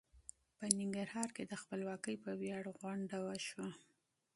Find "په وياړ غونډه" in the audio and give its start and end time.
2.25-3.17